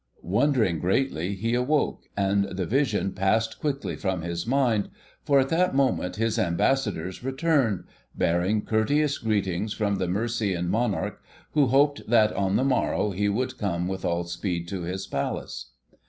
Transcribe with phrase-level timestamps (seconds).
[0.23, 4.89] Wondering greatly, he awoke, and the vision passed quickly from his mind,
[5.23, 7.83] for at that moment his Ambassadors returned,
[8.15, 13.59] bearing courteous greetings from the Mercian Monarch, who hoped that on the morrow he would
[13.59, 15.73] come with all speed to his Palace.